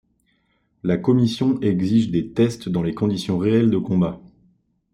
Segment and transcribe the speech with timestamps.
[0.81, 4.19] La commission exige des tests dans les conditions réelles de combat.